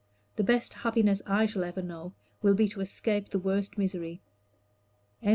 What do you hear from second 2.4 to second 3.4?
will be to escape the